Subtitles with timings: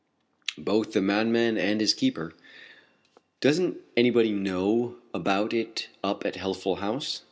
[0.57, 2.33] "Both the madman and his keeper."
[3.39, 7.19] "Doesn't anybody know about it up at Healthful House?